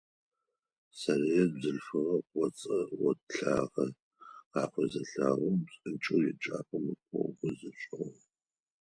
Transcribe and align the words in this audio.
Сарыет 0.99 1.49
бзылъфыгъэ 1.55 2.17
къопцӏэ 2.31 2.77
од 3.07 3.19
лъагэ 3.37 3.85
къакӏоу 4.51 4.87
зелъэгъум, 4.91 5.57
псынкӏэу 5.65 6.23
еджапӏэм 6.31 6.85
ыкъогъу 6.93 7.51
зишӏыгъ. 7.59 8.17